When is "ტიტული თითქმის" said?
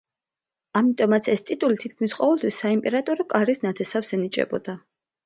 1.49-2.15